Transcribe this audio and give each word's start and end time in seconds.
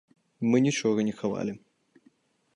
Мы 0.53 0.61
нічога 0.67 1.05
не 1.11 1.15
хавалі. 1.21 1.53